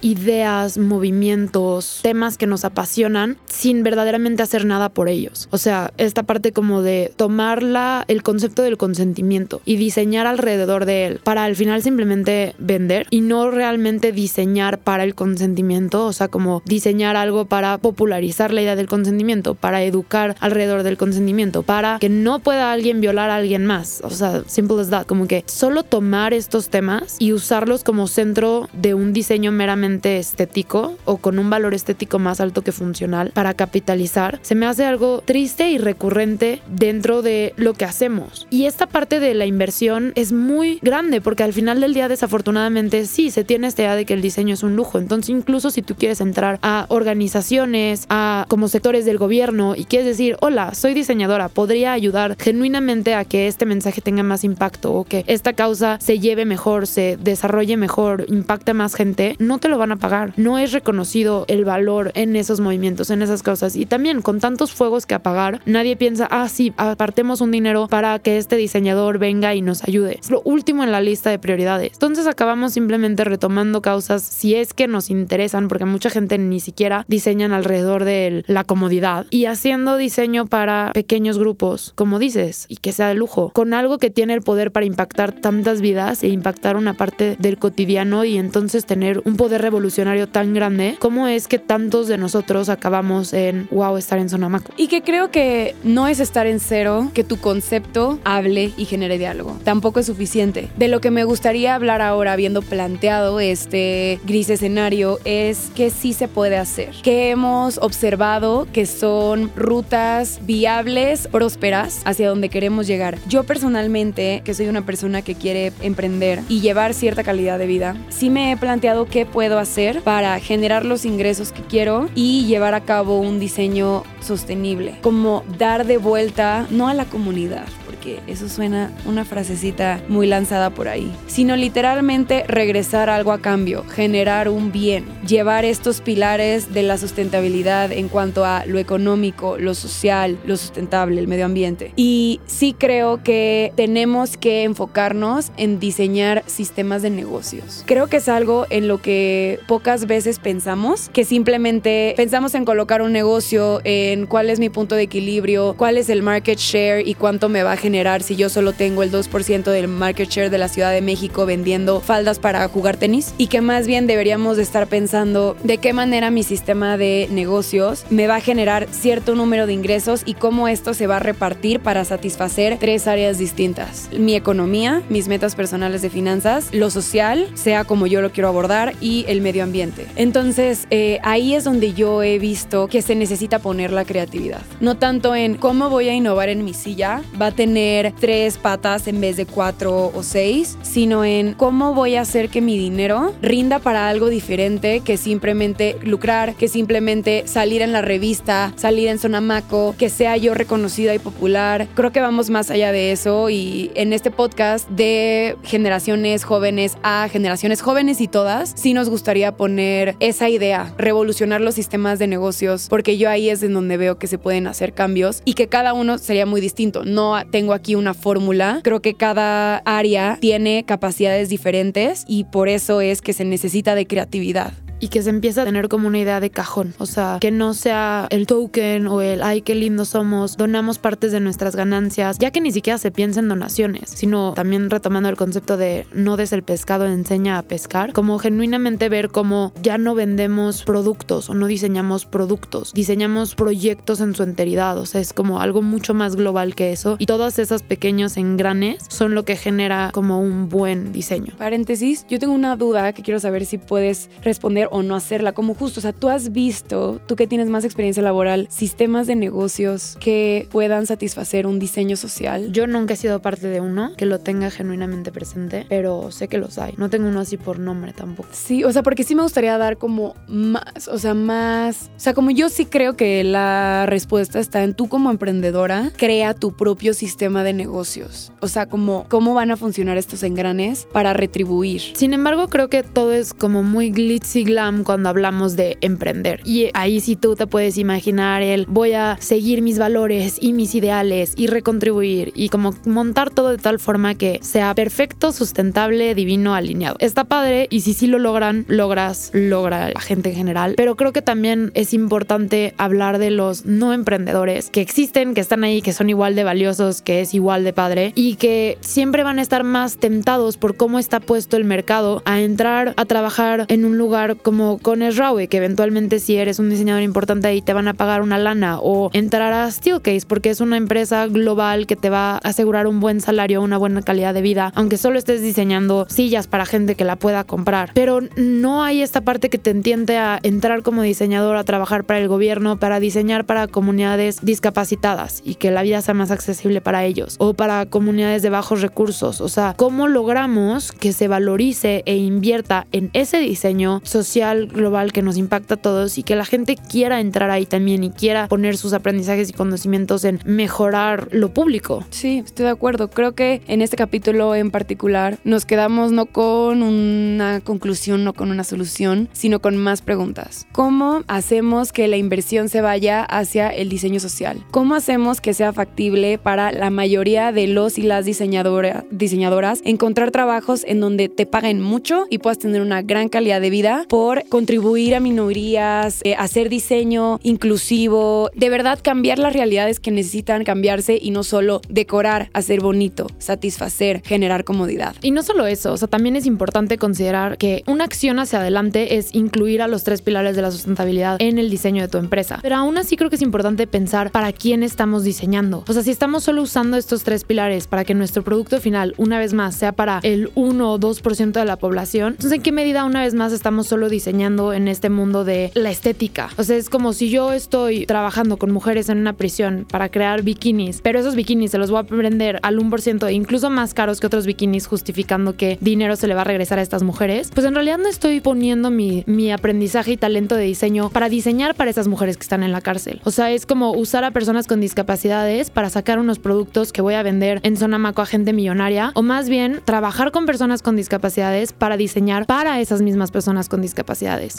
ideas, 0.00 0.78
movimientos, 0.78 2.00
temas 2.02 2.36
que 2.36 2.46
nos 2.46 2.64
apasionan 2.64 3.36
sin 3.46 3.82
verdaderamente 3.82 4.42
hacer 4.42 4.64
nada 4.64 4.88
por 4.88 5.08
ellos. 5.08 5.48
O 5.50 5.58
sea, 5.58 5.92
esta 5.96 6.22
parte 6.22 6.52
como 6.52 6.82
de 6.82 7.12
tomarla, 7.16 8.04
el 8.08 8.22
concepto 8.22 8.62
del 8.62 8.76
consentimiento 8.76 9.60
y 9.64 9.76
diseñar 9.76 10.26
alrededor 10.26 10.84
de 10.84 11.06
él 11.06 11.20
para 11.22 11.44
al 11.44 11.56
final 11.56 11.82
simplemente 11.82 12.54
vender 12.58 13.06
y 13.10 13.20
no 13.20 13.50
realmente 13.50 14.12
diseñar 14.12 14.78
para 14.78 15.04
el 15.04 15.14
consentimiento, 15.14 16.06
o 16.06 16.12
sea, 16.12 16.28
como 16.28 16.62
diseñar 16.64 17.16
algo 17.16 17.46
para 17.46 17.78
popularizar 17.78 18.52
la 18.52 18.62
idea 18.62 18.76
del 18.76 18.88
consentimiento, 18.88 19.54
para 19.54 19.82
educar 19.82 20.36
alrededor 20.40 20.82
del 20.82 20.96
consentimiento, 20.96 21.62
para 21.62 21.98
que 21.98 22.08
no 22.08 22.40
pueda 22.40 22.72
alguien 22.72 23.00
violar 23.00 23.30
a 23.30 23.36
alguien 23.36 23.66
más, 23.66 24.00
o 24.04 24.10
sea, 24.10 24.42
simple 24.46 24.80
as 24.80 24.90
that, 24.90 25.06
como 25.06 25.26
que 25.26 25.44
solo 25.46 25.82
tomar 25.82 26.34
estos 26.34 26.68
temas 26.68 27.16
y 27.18 27.32
usarlos 27.32 27.84
como 27.84 28.06
centro 28.06 28.68
de 28.72 28.94
un 28.94 29.12
diseño 29.12 29.37
meramente 29.52 30.18
estético 30.18 30.96
o 31.04 31.18
con 31.18 31.38
un 31.38 31.50
valor 31.50 31.74
estético 31.74 32.18
más 32.18 32.40
alto 32.40 32.62
que 32.62 32.72
funcional 32.72 33.30
para 33.34 33.54
capitalizar, 33.54 34.38
se 34.42 34.54
me 34.54 34.66
hace 34.66 34.84
algo 34.84 35.22
triste 35.24 35.70
y 35.70 35.78
recurrente 35.78 36.60
dentro 36.68 37.22
de 37.22 37.54
lo 37.56 37.74
que 37.74 37.84
hacemos. 37.84 38.46
Y 38.50 38.66
esta 38.66 38.86
parte 38.86 39.20
de 39.20 39.34
la 39.34 39.46
inversión 39.46 40.12
es 40.14 40.32
muy 40.32 40.78
grande 40.82 41.20
porque 41.20 41.42
al 41.42 41.52
final 41.52 41.80
del 41.80 41.94
día 41.94 42.08
desafortunadamente 42.08 43.06
sí 43.06 43.30
se 43.30 43.44
tiene 43.44 43.66
esta 43.66 43.82
idea 43.82 43.96
de 43.96 44.04
que 44.04 44.14
el 44.14 44.22
diseño 44.22 44.54
es 44.54 44.62
un 44.62 44.76
lujo. 44.76 44.98
Entonces 44.98 45.30
incluso 45.30 45.70
si 45.70 45.82
tú 45.82 45.94
quieres 45.94 46.20
entrar 46.20 46.58
a 46.62 46.86
organizaciones, 46.88 48.06
a 48.08 48.46
como 48.48 48.68
sectores 48.68 49.04
del 49.04 49.18
gobierno 49.18 49.74
y 49.76 49.84
quieres 49.84 50.06
decir, 50.06 50.36
hola, 50.40 50.74
soy 50.74 50.94
diseñadora, 50.94 51.48
podría 51.48 51.92
ayudar 51.92 52.36
genuinamente 52.38 53.14
a 53.14 53.24
que 53.24 53.48
este 53.48 53.66
mensaje 53.66 54.00
tenga 54.00 54.22
más 54.22 54.44
impacto 54.44 54.92
o 54.92 55.04
que 55.04 55.24
esta 55.26 55.52
causa 55.52 55.98
se 56.00 56.18
lleve 56.18 56.44
mejor, 56.44 56.86
se 56.86 57.16
desarrolle 57.16 57.76
mejor, 57.76 58.24
impacte 58.28 58.74
más 58.74 58.94
gente, 58.94 59.27
no 59.38 59.58
te 59.58 59.68
lo 59.68 59.78
van 59.78 59.92
a 59.92 59.96
pagar. 59.96 60.32
No 60.36 60.58
es 60.58 60.72
reconocido 60.72 61.44
el 61.48 61.64
valor 61.64 62.12
en 62.14 62.36
esos 62.36 62.60
movimientos, 62.60 63.10
en 63.10 63.22
esas 63.22 63.42
causas. 63.42 63.76
Y 63.76 63.86
también 63.86 64.22
con 64.22 64.40
tantos 64.40 64.72
fuegos 64.72 65.06
que 65.06 65.14
apagar, 65.14 65.60
nadie 65.66 65.96
piensa, 65.96 66.28
ah, 66.30 66.48
sí, 66.48 66.72
apartemos 66.76 67.40
un 67.40 67.50
dinero 67.50 67.88
para 67.88 68.18
que 68.18 68.38
este 68.38 68.56
diseñador 68.56 69.18
venga 69.18 69.54
y 69.54 69.62
nos 69.62 69.82
ayude. 69.84 70.18
Es 70.20 70.30
lo 70.30 70.42
último 70.44 70.84
en 70.84 70.92
la 70.92 71.00
lista 71.00 71.30
de 71.30 71.38
prioridades. 71.38 71.92
Entonces 71.92 72.26
acabamos 72.26 72.72
simplemente 72.72 73.24
retomando 73.24 73.82
causas 73.82 74.22
si 74.22 74.54
es 74.54 74.74
que 74.74 74.88
nos 74.88 75.10
interesan, 75.10 75.68
porque 75.68 75.84
mucha 75.84 76.10
gente 76.10 76.38
ni 76.38 76.60
siquiera 76.60 77.04
diseñan 77.08 77.52
alrededor 77.52 78.04
de 78.04 78.44
la 78.46 78.64
comodidad 78.64 79.26
y 79.30 79.46
haciendo 79.46 79.96
diseño 79.96 80.46
para 80.46 80.92
pequeños 80.92 81.38
grupos, 81.38 81.92
como 81.94 82.18
dices, 82.18 82.66
y 82.68 82.76
que 82.76 82.92
sea 82.92 83.08
de 83.08 83.14
lujo, 83.14 83.50
con 83.54 83.74
algo 83.74 83.98
que 83.98 84.10
tiene 84.10 84.34
el 84.34 84.42
poder 84.42 84.72
para 84.72 84.86
impactar 84.86 85.32
tantas 85.32 85.80
vidas 85.80 86.22
e 86.22 86.28
impactar 86.28 86.76
una 86.76 86.94
parte 86.94 87.36
del 87.38 87.58
cotidiano 87.58 88.24
y 88.24 88.38
entonces 88.38 88.86
tener 88.86 89.17
un 89.24 89.36
poder 89.36 89.62
revolucionario 89.62 90.28
tan 90.28 90.54
grande, 90.54 90.96
como 90.98 91.28
es 91.28 91.48
que 91.48 91.58
tantos 91.58 92.08
de 92.08 92.18
nosotros 92.18 92.68
acabamos 92.68 93.32
en 93.32 93.68
wow, 93.70 93.96
estar 93.96 94.18
en 94.18 94.28
Sonamaco. 94.28 94.72
Y 94.76 94.88
que 94.88 95.02
creo 95.02 95.30
que 95.30 95.74
no 95.84 96.08
es 96.08 96.20
estar 96.20 96.46
en 96.46 96.60
cero, 96.60 97.10
que 97.14 97.24
tu 97.24 97.38
concepto 97.38 98.18
hable 98.24 98.72
y 98.76 98.84
genere 98.84 99.18
diálogo. 99.18 99.56
Tampoco 99.64 100.00
es 100.00 100.06
suficiente. 100.06 100.68
De 100.76 100.88
lo 100.88 101.00
que 101.00 101.10
me 101.10 101.24
gustaría 101.24 101.74
hablar 101.74 102.02
ahora, 102.02 102.32
habiendo 102.32 102.62
planteado 102.62 103.40
este 103.40 104.20
gris 104.24 104.50
escenario, 104.50 105.18
es 105.24 105.70
que 105.74 105.90
sí 105.90 106.12
se 106.12 106.28
puede 106.28 106.56
hacer. 106.56 106.90
Que 107.02 107.30
hemos 107.30 107.78
observado 107.78 108.66
que 108.72 108.86
son 108.86 109.50
rutas 109.56 110.40
viables, 110.42 111.28
prósperas, 111.28 112.02
hacia 112.04 112.28
donde 112.28 112.48
queremos 112.48 112.86
llegar. 112.86 113.18
Yo 113.28 113.44
personalmente, 113.44 114.42
que 114.44 114.54
soy 114.54 114.68
una 114.68 114.84
persona 114.86 115.22
que 115.22 115.34
quiere 115.34 115.72
emprender 115.80 116.40
y 116.48 116.60
llevar 116.60 116.94
cierta 116.94 117.24
calidad 117.24 117.58
de 117.58 117.66
vida, 117.66 117.96
sí 118.08 118.30
me 118.30 118.52
he 118.52 118.56
planteado 118.56 119.06
qué 119.08 119.26
puedo 119.26 119.58
hacer 119.58 120.02
para 120.02 120.38
generar 120.40 120.84
los 120.84 121.04
ingresos 121.04 121.52
que 121.52 121.62
quiero 121.62 122.08
y 122.14 122.46
llevar 122.46 122.74
a 122.74 122.82
cabo 122.82 123.20
un 123.20 123.40
diseño 123.40 124.04
sostenible. 124.20 124.98
Como 125.02 125.44
dar 125.58 125.86
de 125.86 125.98
vuelta, 125.98 126.66
no 126.70 126.88
a 126.88 126.94
la 126.94 127.04
comunidad, 127.04 127.66
porque 127.98 128.20
eso 128.28 128.48
suena 128.48 128.92
una 129.06 129.24
frasecita 129.24 130.00
muy 130.08 130.28
lanzada 130.28 130.70
por 130.70 130.86
ahí, 130.86 131.12
sino 131.26 131.56
literalmente 131.56 132.44
regresar 132.46 133.10
algo 133.10 133.32
a 133.32 133.40
cambio, 133.40 133.82
generar 133.88 134.48
un 134.48 134.70
bien, 134.70 135.04
llevar 135.26 135.64
estos 135.64 136.00
pilares 136.00 136.72
de 136.72 136.84
la 136.84 136.96
sustentabilidad 136.96 137.90
en 137.90 138.08
cuanto 138.08 138.44
a 138.44 138.64
lo 138.66 138.78
económico, 138.78 139.58
lo 139.58 139.74
social, 139.74 140.38
lo 140.46 140.56
sustentable, 140.56 141.18
el 141.18 141.26
medio 141.26 141.44
ambiente. 141.44 141.92
Y 141.96 142.40
sí 142.46 142.72
creo 142.78 143.20
que 143.24 143.72
tenemos 143.74 144.36
que 144.36 144.62
enfocarnos 144.62 145.50
en 145.56 145.80
diseñar 145.80 146.44
sistemas 146.46 147.02
de 147.02 147.10
negocios. 147.10 147.82
Creo 147.84 148.06
que 148.06 148.18
es 148.18 148.28
algo 148.28 148.66
en 148.70 148.86
lo 148.86 149.02
que 149.02 149.58
pocas 149.66 150.06
veces 150.06 150.38
pensamos, 150.38 151.08
que 151.12 151.24
simplemente 151.24 152.14
pensamos 152.16 152.54
en 152.54 152.64
colocar 152.64 153.02
un 153.02 153.12
negocio, 153.12 153.80
en 153.82 154.26
cuál 154.26 154.50
es 154.50 154.60
mi 154.60 154.68
punto 154.68 154.94
de 154.94 155.02
equilibrio, 155.02 155.74
cuál 155.76 155.98
es 155.98 156.08
el 156.08 156.22
market 156.22 156.58
share 156.58 157.04
y 157.04 157.14
cuánto 157.14 157.48
me 157.48 157.64
va 157.64 157.72
a 157.72 157.76
generar 157.76 157.87
si 158.20 158.36
yo 158.36 158.50
solo 158.50 158.74
tengo 158.74 159.02
el 159.02 159.10
2% 159.10 159.70
del 159.70 159.88
market 159.88 160.28
share 160.28 160.50
de 160.50 160.58
la 160.58 160.68
Ciudad 160.68 160.92
de 160.92 161.00
México 161.00 161.46
vendiendo 161.46 162.02
faldas 162.02 162.38
para 162.38 162.68
jugar 162.68 162.98
tenis 162.98 163.32
y 163.38 163.46
que 163.46 163.62
más 163.62 163.86
bien 163.86 164.06
deberíamos 164.06 164.58
de 164.58 164.62
estar 164.62 164.88
pensando 164.88 165.56
de 165.64 165.78
qué 165.78 165.94
manera 165.94 166.30
mi 166.30 166.42
sistema 166.42 166.98
de 166.98 167.28
negocios 167.30 168.04
me 168.10 168.26
va 168.26 168.36
a 168.36 168.40
generar 168.40 168.88
cierto 168.90 169.34
número 169.34 169.66
de 169.66 169.72
ingresos 169.72 170.20
y 170.26 170.34
cómo 170.34 170.68
esto 170.68 170.92
se 170.92 171.06
va 171.06 171.16
a 171.16 171.20
repartir 171.20 171.80
para 171.80 172.04
satisfacer 172.04 172.76
tres 172.78 173.06
áreas 173.06 173.38
distintas. 173.38 174.10
Mi 174.12 174.34
economía, 174.34 175.02
mis 175.08 175.26
metas 175.26 175.54
personales 175.54 176.02
de 176.02 176.10
finanzas, 176.10 176.68
lo 176.72 176.90
social, 176.90 177.48
sea 177.54 177.84
como 177.84 178.06
yo 178.06 178.20
lo 178.20 178.32
quiero 178.32 178.48
abordar, 178.48 178.94
y 179.00 179.24
el 179.28 179.40
medio 179.40 179.64
ambiente. 179.64 180.06
Entonces, 180.16 180.86
eh, 180.90 181.20
ahí 181.22 181.54
es 181.54 181.64
donde 181.64 181.94
yo 181.94 182.22
he 182.22 182.38
visto 182.38 182.86
que 182.88 183.00
se 183.00 183.14
necesita 183.14 183.60
poner 183.60 183.92
la 183.92 184.04
creatividad. 184.04 184.60
No 184.80 184.98
tanto 184.98 185.34
en 185.34 185.54
cómo 185.54 185.88
voy 185.88 186.08
a 186.08 186.14
innovar 186.14 186.50
en 186.50 186.64
mi 186.64 186.74
silla, 186.74 187.22
va 187.40 187.46
a 187.46 187.52
tener 187.52 187.77
tres 188.18 188.58
patas 188.58 189.06
en 189.08 189.20
vez 189.20 189.36
de 189.36 189.46
cuatro 189.46 190.10
o 190.14 190.22
seis, 190.22 190.76
sino 190.82 191.24
en 191.24 191.54
cómo 191.54 191.94
voy 191.94 192.16
a 192.16 192.22
hacer 192.22 192.48
que 192.48 192.60
mi 192.60 192.78
dinero 192.78 193.34
rinda 193.42 193.78
para 193.78 194.08
algo 194.08 194.28
diferente 194.28 195.00
que 195.00 195.16
simplemente 195.16 195.96
lucrar, 196.02 196.54
que 196.54 196.68
simplemente 196.68 197.44
salir 197.46 197.82
en 197.82 197.92
la 197.92 198.02
revista, 198.02 198.72
salir 198.76 199.08
en 199.08 199.18
Sonamaco, 199.18 199.94
que 199.98 200.08
sea 200.08 200.36
yo 200.36 200.54
reconocida 200.54 201.14
y 201.14 201.18
popular. 201.18 201.88
Creo 201.94 202.12
que 202.12 202.20
vamos 202.20 202.50
más 202.50 202.70
allá 202.70 202.92
de 202.92 203.12
eso 203.12 203.50
y 203.50 203.90
en 203.94 204.12
este 204.12 204.30
podcast 204.30 204.88
de 204.90 205.56
generaciones 205.62 206.44
jóvenes 206.44 206.96
a 207.02 207.28
generaciones 207.28 207.82
jóvenes 207.82 208.20
y 208.20 208.28
todas, 208.28 208.72
sí 208.76 208.94
nos 208.94 209.08
gustaría 209.08 209.56
poner 209.56 210.16
esa 210.20 210.48
idea, 210.48 210.92
revolucionar 210.98 211.60
los 211.60 211.74
sistemas 211.74 212.18
de 212.18 212.26
negocios, 212.26 212.86
porque 212.88 213.18
yo 213.18 213.30
ahí 213.30 213.50
es 213.50 213.62
en 213.62 213.74
donde 213.74 213.96
veo 213.96 214.18
que 214.18 214.26
se 214.26 214.38
pueden 214.38 214.66
hacer 214.66 214.92
cambios 214.92 215.42
y 215.44 215.54
que 215.54 215.68
cada 215.68 215.92
uno 215.92 216.18
sería 216.18 216.46
muy 216.46 216.60
distinto. 216.60 217.04
No 217.04 217.34
tengo 217.50 217.67
aquí 217.72 217.94
una 217.94 218.14
fórmula. 218.14 218.80
Creo 218.82 219.00
que 219.00 219.14
cada 219.14 219.78
área 219.78 220.38
tiene 220.40 220.84
capacidades 220.84 221.48
diferentes 221.48 222.24
y 222.26 222.44
por 222.44 222.68
eso 222.68 223.00
es 223.00 223.22
que 223.22 223.32
se 223.32 223.44
necesita 223.44 223.94
de 223.94 224.06
creatividad 224.06 224.72
y 225.00 225.08
que 225.08 225.22
se 225.22 225.30
empieza 225.30 225.62
a 225.62 225.64
tener 225.64 225.88
como 225.88 226.08
una 226.08 226.18
idea 226.18 226.40
de 226.40 226.50
cajón. 226.50 226.94
O 226.98 227.06
sea, 227.06 227.38
que 227.40 227.50
no 227.50 227.74
sea 227.74 228.26
el 228.30 228.46
token 228.46 229.06
o 229.06 229.20
el 229.20 229.42
ay, 229.42 229.62
qué 229.62 229.74
lindo 229.74 230.04
somos, 230.04 230.56
donamos 230.56 230.98
partes 230.98 231.32
de 231.32 231.40
nuestras 231.40 231.76
ganancias, 231.76 232.38
ya 232.38 232.50
que 232.50 232.60
ni 232.60 232.72
siquiera 232.72 232.98
se 232.98 233.10
piensa 233.10 233.40
en 233.40 233.48
donaciones, 233.48 234.10
sino 234.10 234.52
también 234.54 234.90
retomando 234.90 235.28
el 235.28 235.36
concepto 235.36 235.76
de 235.76 236.06
no 236.12 236.36
des 236.36 236.52
el 236.52 236.62
pescado, 236.62 237.06
enseña 237.06 237.58
a 237.58 237.62
pescar, 237.62 238.12
como 238.12 238.38
genuinamente 238.38 239.08
ver 239.08 239.28
cómo 239.30 239.72
ya 239.82 239.98
no 239.98 240.14
vendemos 240.14 240.82
productos 240.82 241.50
o 241.50 241.54
no 241.54 241.66
diseñamos 241.66 242.26
productos, 242.26 242.92
diseñamos 242.92 243.54
proyectos 243.54 244.20
en 244.20 244.34
su 244.34 244.42
enteridad. 244.42 244.98
O 244.98 245.06
sea, 245.06 245.20
es 245.20 245.32
como 245.32 245.60
algo 245.60 245.82
mucho 245.82 246.14
más 246.14 246.36
global 246.36 246.74
que 246.74 246.92
eso 246.92 247.16
y 247.18 247.26
todos 247.26 247.58
esos 247.58 247.82
pequeños 247.82 248.36
engranes 248.36 249.04
son 249.08 249.34
lo 249.34 249.44
que 249.44 249.56
genera 249.56 250.10
como 250.12 250.40
un 250.40 250.68
buen 250.68 251.12
diseño. 251.12 251.54
Paréntesis, 251.58 252.26
yo 252.28 252.38
tengo 252.38 252.54
una 252.54 252.76
duda 252.76 253.12
que 253.12 253.22
quiero 253.22 253.40
saber 253.40 253.66
si 253.66 253.78
puedes 253.78 254.30
responder 254.42 254.87
hacer 254.88 254.98
o 254.98 255.02
no 255.02 255.14
hacerla, 255.14 255.52
como 255.52 255.74
justo, 255.74 256.00
o 256.00 256.02
sea, 256.02 256.12
tú 256.12 256.28
has 256.28 256.52
visto, 256.52 257.20
tú 257.26 257.36
que 257.36 257.46
tienes 257.46 257.68
más 257.68 257.84
experiencia 257.84 258.22
laboral, 258.22 258.66
sistemas 258.70 259.26
de 259.26 259.36
negocios 259.36 260.16
que 260.20 260.68
puedan 260.70 261.06
satisfacer 261.06 261.66
un 261.66 261.78
diseño 261.78 262.16
social. 262.16 262.72
Yo 262.72 262.86
nunca 262.86 263.14
he 263.14 263.16
sido 263.16 263.40
parte 263.40 263.68
de 263.68 263.80
uno 263.80 264.12
que 264.16 264.26
lo 264.26 264.38
tenga 264.38 264.70
genuinamente 264.70 265.32
presente, 265.32 265.86
pero 265.88 266.30
sé 266.30 266.48
que 266.48 266.58
los 266.58 266.78
hay. 266.78 266.94
No 266.96 267.10
tengo 267.10 267.28
uno 267.28 267.40
así 267.40 267.56
por 267.56 267.78
nombre 267.78 268.12
tampoco. 268.12 268.48
Sí, 268.52 268.84
o 268.84 268.92
sea, 268.92 269.02
porque 269.02 269.24
sí 269.24 269.34
me 269.34 269.42
gustaría 269.42 269.76
dar 269.78 269.98
como 269.98 270.34
más, 270.46 271.08
o 271.08 271.18
sea, 271.18 271.34
más, 271.34 272.10
o 272.16 272.20
sea, 272.20 272.34
como 272.34 272.50
yo 272.50 272.68
sí 272.68 272.86
creo 272.86 273.16
que 273.16 273.44
la 273.44 274.06
respuesta 274.06 274.58
está 274.58 274.82
en 274.82 274.94
tú 274.94 275.08
como 275.08 275.30
emprendedora, 275.30 276.12
crea 276.16 276.54
tu 276.54 276.76
propio 276.76 277.14
sistema 277.14 277.64
de 277.64 277.72
negocios. 277.72 278.52
O 278.60 278.68
sea, 278.68 278.86
como 278.86 279.26
cómo 279.28 279.54
van 279.54 279.70
a 279.70 279.76
funcionar 279.76 280.16
estos 280.16 280.42
engranes 280.42 281.06
para 281.12 281.32
retribuir. 281.32 282.02
Sin 282.14 282.32
embargo, 282.32 282.68
creo 282.68 282.88
que 282.88 283.02
todo 283.02 283.32
es 283.32 283.54
como 283.54 283.82
muy 283.82 284.10
glitzy 284.10 284.64
glam 284.78 285.02
cuando 285.02 285.28
hablamos 285.28 285.74
de 285.74 285.98
emprender. 286.00 286.60
Y 286.64 286.90
ahí 286.94 287.20
sí 287.20 287.34
tú 287.34 287.56
te 287.56 287.66
puedes 287.66 287.98
imaginar 287.98 288.62
el 288.62 288.86
voy 288.86 289.12
a 289.12 289.36
seguir 289.40 289.82
mis 289.82 289.98
valores 289.98 290.58
y 290.60 290.72
mis 290.72 290.94
ideales 290.94 291.54
y 291.56 291.66
recontribuir 291.66 292.52
y 292.54 292.68
como 292.68 292.94
montar 293.04 293.50
todo 293.50 293.70
de 293.70 293.78
tal 293.78 293.98
forma 293.98 294.36
que 294.36 294.60
sea 294.62 294.94
perfecto, 294.94 295.50
sustentable, 295.52 296.34
divino, 296.34 296.74
alineado. 296.74 297.16
Está 297.18 297.44
padre 297.44 297.88
y 297.90 298.02
si 298.02 298.14
sí 298.14 298.28
lo 298.28 298.38
logran, 298.38 298.84
logras, 298.88 299.50
logra 299.52 300.10
la 300.10 300.20
gente 300.20 300.50
en 300.50 300.56
general. 300.56 300.94
Pero 300.96 301.16
creo 301.16 301.32
que 301.32 301.42
también 301.42 301.90
es 301.94 302.14
importante 302.14 302.94
hablar 302.98 303.38
de 303.38 303.50
los 303.50 303.84
no 303.84 304.12
emprendedores 304.12 304.90
que 304.90 305.00
existen, 305.00 305.54
que 305.54 305.60
están 305.60 305.82
ahí, 305.82 306.02
que 306.02 306.12
son 306.12 306.30
igual 306.30 306.54
de 306.54 306.64
valiosos, 306.64 307.20
que 307.22 307.40
es 307.40 307.52
igual 307.52 307.82
de 307.82 307.92
padre 307.92 308.32
y 308.36 308.54
que 308.54 308.96
siempre 309.00 309.42
van 309.42 309.58
a 309.58 309.62
estar 309.62 309.82
más 309.82 310.18
tentados 310.18 310.76
por 310.76 310.96
cómo 310.96 311.18
está 311.18 311.40
puesto 311.40 311.76
el 311.76 311.84
mercado 311.84 312.42
a 312.44 312.60
entrar 312.60 313.14
a 313.16 313.24
trabajar 313.24 313.86
en 313.88 314.04
un 314.04 314.18
lugar 314.18 314.56
como 314.68 314.98
con 314.98 315.22
Rawe, 315.34 315.66
que 315.66 315.78
eventualmente 315.78 316.40
si 316.40 316.58
eres 316.58 316.78
un 316.78 316.90
diseñador 316.90 317.22
importante 317.22 317.68
ahí 317.68 317.80
te 317.80 317.94
van 317.94 318.06
a 318.06 318.12
pagar 318.12 318.42
una 318.42 318.58
lana 318.58 318.98
o 319.00 319.30
entrar 319.32 319.72
a 319.72 319.90
Steelcase 319.90 320.46
porque 320.46 320.68
es 320.68 320.82
una 320.82 320.98
empresa 320.98 321.46
global 321.46 322.06
que 322.06 322.16
te 322.16 322.28
va 322.28 322.56
a 322.56 322.58
asegurar 322.58 323.06
un 323.06 323.18
buen 323.18 323.40
salario, 323.40 323.80
una 323.80 323.96
buena 323.96 324.20
calidad 324.20 324.52
de 324.52 324.60
vida, 324.60 324.92
aunque 324.94 325.16
solo 325.16 325.38
estés 325.38 325.62
diseñando 325.62 326.26
sillas 326.28 326.66
para 326.66 326.84
gente 326.84 327.14
que 327.14 327.24
la 327.24 327.36
pueda 327.36 327.64
comprar. 327.64 328.10
Pero 328.12 328.40
no 328.58 329.04
hay 329.04 329.22
esta 329.22 329.40
parte 329.40 329.70
que 329.70 329.78
te 329.78 329.88
entiende 329.88 330.36
a 330.36 330.58
entrar 330.62 331.02
como 331.02 331.22
diseñador 331.22 331.78
a 331.78 331.84
trabajar 331.84 332.24
para 332.24 332.38
el 332.38 332.48
gobierno, 332.48 332.98
para 332.98 333.20
diseñar 333.20 333.64
para 333.64 333.86
comunidades 333.86 334.58
discapacitadas 334.60 335.62
y 335.64 335.76
que 335.76 335.90
la 335.90 336.02
vida 336.02 336.20
sea 336.20 336.34
más 336.34 336.50
accesible 336.50 337.00
para 337.00 337.24
ellos 337.24 337.56
o 337.58 337.72
para 337.72 338.04
comunidades 338.04 338.60
de 338.60 338.68
bajos 338.68 339.00
recursos. 339.00 339.62
O 339.62 339.70
sea, 339.70 339.94
¿cómo 339.96 340.28
logramos 340.28 341.12
que 341.12 341.32
se 341.32 341.48
valorice 341.48 342.22
e 342.26 342.36
invierta 342.36 343.06
en 343.12 343.30
ese 343.32 343.60
diseño 343.60 344.20
social 344.24 344.57
global 344.88 345.32
que 345.32 345.42
nos 345.42 345.56
impacta 345.56 345.94
a 345.94 345.96
todos 345.96 346.38
y 346.38 346.42
que 346.42 346.56
la 346.56 346.64
gente 346.64 346.96
quiera 346.96 347.40
entrar 347.40 347.70
ahí 347.70 347.86
también 347.86 348.24
y 348.24 348.30
quiera 348.30 348.68
poner 348.68 348.96
sus 348.96 349.12
aprendizajes 349.12 349.70
y 349.70 349.72
conocimientos 349.72 350.44
en 350.44 350.60
mejorar 350.64 351.48
lo 351.52 351.72
público? 351.72 352.24
Sí, 352.30 352.62
estoy 352.64 352.84
de 352.84 352.90
acuerdo. 352.90 353.28
Creo 353.30 353.54
que 353.54 353.82
en 353.86 354.02
este 354.02 354.16
capítulo 354.16 354.74
en 354.74 354.90
particular 354.90 355.58
nos 355.64 355.84
quedamos 355.84 356.32
no 356.32 356.46
con 356.46 357.02
una 357.02 357.80
conclusión, 357.80 358.44
no 358.44 358.52
con 358.52 358.70
una 358.70 358.84
solución, 358.84 359.48
sino 359.52 359.80
con 359.80 359.96
más 359.96 360.22
preguntas. 360.22 360.86
¿Cómo 360.92 361.42
hacemos 361.46 362.12
que 362.12 362.28
la 362.28 362.36
inversión 362.36 362.88
se 362.88 363.00
vaya 363.00 363.42
hacia 363.42 363.88
el 363.90 364.08
diseño 364.08 364.40
social? 364.40 364.84
¿Cómo 364.90 365.14
hacemos 365.14 365.60
que 365.60 365.74
sea 365.74 365.92
factible 365.92 366.58
para 366.58 366.92
la 366.92 367.10
mayoría 367.10 367.72
de 367.72 367.86
los 367.86 368.18
y 368.18 368.22
las 368.22 368.44
diseñadoras 368.44 370.00
encontrar 370.04 370.50
trabajos 370.50 371.04
en 371.06 371.20
donde 371.20 371.48
te 371.48 371.66
paguen 371.66 372.00
mucho 372.00 372.46
y 372.48 372.58
puedas 372.58 372.78
tener 372.78 373.02
una 373.02 373.22
gran 373.22 373.48
calidad 373.48 373.80
de 373.80 373.90
vida 373.90 374.24
por 374.28 374.47
contribuir 374.68 375.34
a 375.34 375.40
minorías, 375.40 376.40
eh, 376.44 376.54
hacer 376.54 376.88
diseño 376.88 377.60
inclusivo, 377.62 378.70
de 378.74 378.88
verdad 378.88 379.18
cambiar 379.22 379.58
las 379.58 379.72
realidades 379.72 380.20
que 380.20 380.30
necesitan 380.30 380.84
cambiarse 380.84 381.38
y 381.40 381.50
no 381.50 381.62
solo 381.62 382.00
decorar, 382.08 382.70
hacer 382.72 383.00
bonito, 383.00 383.46
satisfacer, 383.58 384.42
generar 384.44 384.84
comodidad. 384.84 385.34
Y 385.42 385.50
no 385.50 385.62
solo 385.62 385.86
eso, 385.86 386.12
o 386.12 386.16
sea, 386.16 386.28
también 386.28 386.56
es 386.56 386.66
importante 386.66 387.18
considerar 387.18 387.78
que 387.78 388.02
una 388.06 388.24
acción 388.24 388.58
hacia 388.58 388.80
adelante 388.80 389.36
es 389.36 389.54
incluir 389.54 390.02
a 390.02 390.08
los 390.08 390.24
tres 390.24 390.42
pilares 390.42 390.76
de 390.76 390.82
la 390.82 390.90
sustentabilidad 390.90 391.56
en 391.60 391.78
el 391.78 391.90
diseño 391.90 392.22
de 392.22 392.28
tu 392.28 392.38
empresa. 392.38 392.78
Pero 392.82 392.96
aún 392.96 393.18
así 393.18 393.36
creo 393.36 393.50
que 393.50 393.56
es 393.56 393.62
importante 393.62 394.06
pensar 394.06 394.50
para 394.50 394.72
quién 394.72 395.02
estamos 395.02 395.44
diseñando. 395.44 396.04
O 396.08 396.12
sea, 396.12 396.22
si 396.22 396.30
estamos 396.30 396.64
solo 396.64 396.82
usando 396.82 397.16
estos 397.16 397.42
tres 397.42 397.64
pilares 397.64 398.06
para 398.06 398.24
que 398.24 398.34
nuestro 398.34 398.62
producto 398.62 399.00
final, 399.00 399.34
una 399.36 399.58
vez 399.58 399.74
más, 399.74 399.94
sea 399.94 400.12
para 400.12 400.40
el 400.42 400.70
1 400.74 401.12
o 401.12 401.18
2% 401.18 401.72
de 401.72 401.84
la 401.84 401.96
población, 401.96 402.54
entonces 402.54 402.72
en 402.72 402.82
qué 402.82 402.92
medida 402.92 403.24
una 403.24 403.42
vez 403.42 403.54
más 403.54 403.72
estamos 403.72 404.06
solo 404.06 404.28
diseñando 404.28 404.37
en 404.46 405.08
este 405.08 405.30
mundo 405.30 405.64
de 405.64 405.90
la 405.94 406.10
estética. 406.10 406.70
O 406.76 406.84
sea, 406.84 406.96
es 406.96 407.10
como 407.10 407.32
si 407.32 407.50
yo 407.50 407.72
estoy 407.72 408.26
trabajando 408.26 408.76
con 408.76 408.90
mujeres 408.90 409.28
en 409.28 409.38
una 409.38 409.52
prisión 409.52 410.06
para 410.10 410.28
crear 410.28 410.62
bikinis, 410.62 411.20
pero 411.22 411.38
esos 411.38 411.54
bikinis 411.54 411.90
se 411.90 411.98
los 411.98 412.10
voy 412.10 412.20
a 412.20 412.22
vender 412.22 412.78
al 412.82 412.98
1% 412.98 413.48
e 413.48 413.52
incluso 413.52 413.90
más 413.90 414.14
caros 414.14 414.40
que 414.40 414.46
otros 414.46 414.66
bikinis 414.66 415.06
justificando 415.06 415.76
que 415.76 415.98
dinero 416.00 416.36
se 416.36 416.46
le 416.46 416.54
va 416.54 416.62
a 416.62 416.64
regresar 416.64 416.98
a 416.98 417.02
estas 417.02 417.22
mujeres, 417.22 417.70
pues 417.74 417.86
en 417.86 417.94
realidad 417.94 418.18
no 418.18 418.28
estoy 418.28 418.60
poniendo 418.60 419.10
mi, 419.10 419.44
mi 419.46 419.72
aprendizaje 419.72 420.32
y 420.32 420.36
talento 420.36 420.76
de 420.76 420.84
diseño 420.84 421.30
para 421.30 421.48
diseñar 421.48 421.94
para 421.94 422.10
esas 422.10 422.28
mujeres 422.28 422.56
que 422.56 422.62
están 422.62 422.82
en 422.82 422.92
la 422.92 423.00
cárcel. 423.00 423.40
O 423.44 423.50
sea, 423.50 423.70
es 423.70 423.86
como 423.86 424.12
usar 424.12 424.44
a 424.44 424.50
personas 424.50 424.86
con 424.86 425.00
discapacidades 425.00 425.90
para 425.90 426.10
sacar 426.10 426.38
unos 426.38 426.58
productos 426.58 427.12
que 427.12 427.22
voy 427.22 427.34
a 427.34 427.42
vender 427.42 427.80
en 427.82 427.96
zona 427.96 428.18
maco 428.18 428.42
a 428.42 428.46
gente 428.46 428.72
millonaria 428.72 429.32
o 429.34 429.42
más 429.42 429.68
bien 429.68 430.00
trabajar 430.04 430.52
con 430.52 430.66
personas 430.66 431.02
con 431.02 431.16
discapacidades 431.16 431.92
para 431.92 432.16
diseñar 432.16 432.66
para 432.66 433.00
esas 433.00 433.22
mismas 433.22 433.50
personas 433.50 433.88
con 433.88 434.00
discapacidades. 434.00 434.27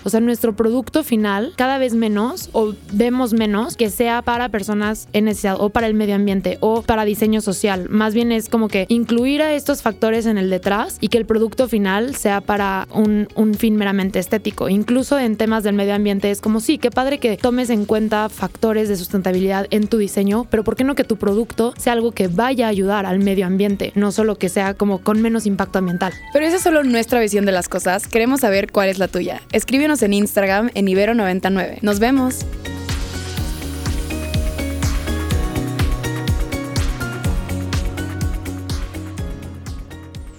O 0.05 0.09
sea, 0.09 0.19
nuestro 0.19 0.55
producto 0.55 1.03
final 1.03 1.53
cada 1.55 1.77
vez 1.77 1.95
menos 1.95 2.49
o 2.53 2.73
vemos 2.93 3.33
menos 3.33 3.75
que 3.75 3.89
sea 3.89 4.21
para 4.21 4.49
personas 4.49 5.07
en 5.13 5.25
necesidad 5.25 5.57
o 5.59 5.69
para 5.69 5.87
el 5.87 5.93
medio 5.93 6.15
ambiente 6.15 6.57
o 6.61 6.81
para 6.81 7.05
diseño 7.05 7.41
social. 7.41 7.87
Más 7.89 8.13
bien 8.13 8.31
es 8.31 8.49
como 8.49 8.67
que 8.67 8.85
incluir 8.89 9.41
a 9.41 9.53
estos 9.53 9.81
factores 9.81 10.25
en 10.25 10.37
el 10.37 10.49
detrás 10.49 10.97
y 11.01 11.07
que 11.07 11.17
el 11.17 11.25
producto 11.25 11.67
final 11.67 12.15
sea 12.15 12.41
para 12.41 12.87
un, 12.93 13.27
un 13.35 13.55
fin 13.55 13.75
meramente 13.75 14.19
estético. 14.19 14.69
Incluso 14.69 15.17
en 15.17 15.35
temas 15.35 15.63
del 15.63 15.75
medio 15.75 15.95
ambiente 15.95 16.31
es 16.31 16.41
como 16.41 16.59
sí, 16.59 16.77
qué 16.77 16.91
padre 16.91 17.17
que 17.19 17.37
tomes 17.37 17.69
en 17.69 17.85
cuenta 17.85 18.29
factores 18.29 18.87
de 18.89 18.95
sustentabilidad 18.95 19.67
en 19.71 19.87
tu 19.87 19.97
diseño, 19.97 20.45
pero 20.49 20.63
¿por 20.63 20.75
qué 20.75 20.83
no 20.83 20.95
que 20.95 21.03
tu 21.03 21.17
producto 21.17 21.73
sea 21.77 21.93
algo 21.93 22.11
que 22.11 22.27
vaya 22.27 22.67
a 22.67 22.69
ayudar 22.69 23.05
al 23.05 23.19
medio 23.19 23.45
ambiente, 23.45 23.91
no 23.95 24.11
solo 24.11 24.37
que 24.37 24.49
sea 24.49 24.73
como 24.73 24.99
con 24.99 25.21
menos 25.21 25.45
impacto 25.45 25.79
ambiental? 25.79 26.13
Pero 26.33 26.45
esa 26.45 26.57
es 26.57 26.61
solo 26.61 26.83
nuestra 26.83 27.19
visión 27.19 27.45
de 27.45 27.51
las 27.51 27.67
cosas. 27.67 28.07
Queremos 28.07 28.41
saber 28.41 28.71
cuál 28.71 28.89
es 28.89 28.99
la 28.99 29.07
Escríbenos 29.51 30.01
en 30.03 30.13
Instagram 30.13 30.69
en 30.73 30.87
Ibero99. 30.87 31.79
Nos 31.81 31.99
vemos. 31.99 32.45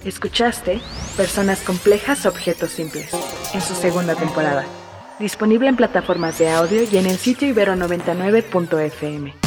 Escuchaste 0.05 0.79
Personas 1.15 1.61
Complejas, 1.61 2.25
Objetos 2.25 2.71
Simples, 2.71 3.11
en 3.53 3.61
su 3.61 3.75
segunda 3.75 4.15
temporada. 4.15 4.65
Disponible 5.19 5.67
en 5.67 5.75
plataformas 5.75 6.39
de 6.39 6.49
audio 6.49 6.81
y 6.83 6.97
en 6.97 7.05
el 7.05 7.17
sitio 7.17 7.47
ibero99.fm 7.53 9.40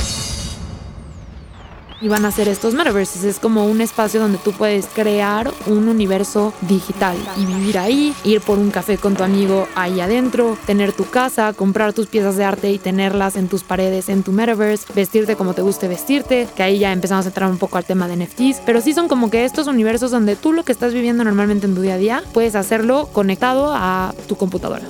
y 2.04 2.08
van 2.08 2.26
a 2.26 2.30
ser 2.30 2.48
estos 2.48 2.74
metaverses. 2.74 3.24
Es 3.24 3.38
como 3.38 3.64
un 3.64 3.80
espacio 3.80 4.20
donde 4.20 4.36
tú 4.36 4.52
puedes 4.52 4.86
crear 4.86 5.50
un 5.66 5.88
universo 5.88 6.52
digital 6.60 7.16
y 7.38 7.46
vivir 7.46 7.78
ahí, 7.78 8.14
ir 8.24 8.42
por 8.42 8.58
un 8.58 8.70
café 8.70 8.98
con 8.98 9.16
tu 9.16 9.22
amigo 9.22 9.66
ahí 9.74 10.00
adentro, 10.00 10.58
tener 10.66 10.92
tu 10.92 11.06
casa, 11.06 11.54
comprar 11.54 11.94
tus 11.94 12.06
piezas 12.06 12.36
de 12.36 12.44
arte 12.44 12.70
y 12.70 12.78
tenerlas 12.78 13.36
en 13.36 13.48
tus 13.48 13.62
paredes 13.62 14.10
en 14.10 14.22
tu 14.22 14.32
metaverse, 14.32 14.92
vestirte 14.94 15.34
como 15.34 15.54
te 15.54 15.62
guste 15.62 15.88
vestirte, 15.88 16.46
que 16.54 16.62
ahí 16.62 16.78
ya 16.78 16.92
empezamos 16.92 17.24
a 17.24 17.28
entrar 17.28 17.50
un 17.50 17.56
poco 17.56 17.78
al 17.78 17.86
tema 17.86 18.06
de 18.06 18.16
NFTs, 18.16 18.60
pero 18.66 18.82
sí 18.82 18.92
son 18.92 19.08
como 19.08 19.30
que 19.30 19.46
estos 19.46 19.66
universos 19.66 20.10
donde 20.10 20.36
tú 20.36 20.52
lo 20.52 20.62
que 20.62 20.72
estás 20.72 20.92
viviendo 20.92 21.24
normalmente 21.24 21.66
en 21.66 21.74
tu 21.74 21.80
día 21.80 21.94
a 21.94 21.98
día 21.98 22.22
puedes 22.34 22.54
hacerlo 22.54 23.08
conectado 23.14 23.72
a 23.74 24.12
tu 24.28 24.36
computadora. 24.36 24.84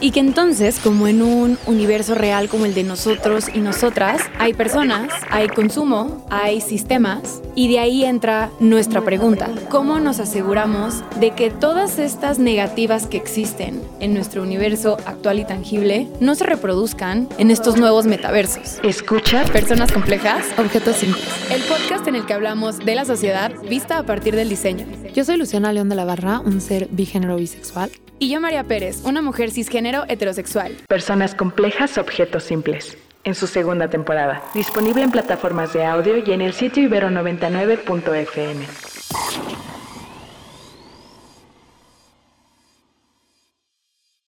Y 0.00 0.12
que 0.12 0.20
entonces, 0.20 0.78
como 0.78 1.08
en 1.08 1.22
un 1.22 1.58
universo 1.66 2.14
real 2.14 2.48
como 2.48 2.66
el 2.66 2.74
de 2.74 2.84
nosotros 2.84 3.46
y 3.52 3.58
nosotras, 3.58 4.22
hay 4.38 4.54
personas, 4.54 5.12
hay 5.30 5.48
consumo, 5.48 6.24
hay 6.30 6.60
sistemas, 6.60 7.42
y 7.56 7.68
de 7.68 7.80
ahí 7.80 8.04
entra 8.04 8.50
nuestra 8.60 9.00
pregunta. 9.00 9.50
¿Cómo 9.70 9.98
nos 9.98 10.20
aseguramos 10.20 11.02
de 11.18 11.32
que 11.32 11.50
todas 11.50 11.98
estas 11.98 12.38
negativas 12.38 13.06
que 13.06 13.16
existen 13.16 13.82
en 13.98 14.14
nuestro 14.14 14.42
universo 14.42 14.98
actual 15.04 15.40
y 15.40 15.44
tangible 15.44 16.08
no 16.20 16.36
se 16.36 16.44
reproduzcan 16.44 17.28
en 17.38 17.50
estos 17.50 17.76
nuevos 17.76 18.06
metaversos? 18.06 18.78
Escucha. 18.84 19.44
Personas 19.46 19.90
complejas, 19.90 20.46
objetos 20.58 20.96
simples. 20.96 21.26
El 21.50 21.62
podcast 21.62 22.06
en 22.06 22.14
el 22.14 22.24
que 22.24 22.34
hablamos 22.34 22.78
de 22.78 22.94
la 22.94 23.04
sociedad 23.04 23.52
vista 23.68 23.98
a 23.98 24.04
partir 24.04 24.36
del 24.36 24.48
diseño. 24.48 24.86
Yo 25.14 25.24
soy 25.24 25.36
Luciana 25.36 25.72
León 25.72 25.88
de 25.88 25.96
la 25.96 26.04
Barra, 26.04 26.38
un 26.38 26.60
ser 26.60 26.86
bigénero 26.90 27.36
bisexual. 27.36 27.90
Y 28.20 28.30
yo 28.30 28.40
María 28.40 28.64
Pérez, 28.64 29.02
una 29.04 29.22
mujer 29.22 29.50
cisgénero 29.50 30.04
heterosexual. 30.08 30.76
Personas 30.88 31.34
complejas, 31.36 31.98
objetos 31.98 32.42
simples. 32.42 32.98
En 33.24 33.34
su 33.34 33.46
segunda 33.46 33.88
temporada. 33.88 34.42
Disponible 34.54 35.02
en 35.02 35.10
plataformas 35.10 35.72
de 35.72 35.84
audio 35.84 36.16
y 36.16 36.32
en 36.32 36.40
el 36.40 36.52
sitio 36.52 36.88
ibero99.fm. 36.88 38.66